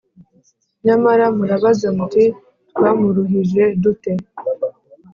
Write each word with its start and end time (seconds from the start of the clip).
nyamara 0.85 1.25
murabaza 1.35 1.87
muti 1.97 2.23
‘Twamuruhije 2.71 3.63
dute?’ 3.81 4.13